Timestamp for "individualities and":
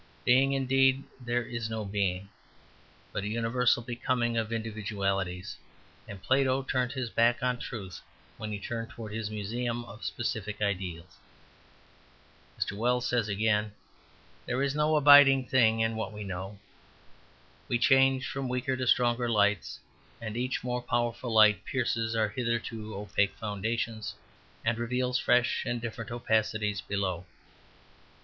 4.51-6.23